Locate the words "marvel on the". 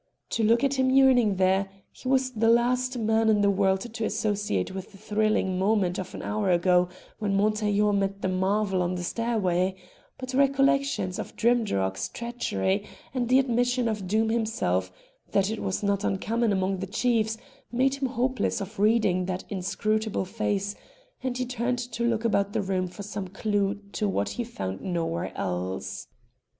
8.27-9.03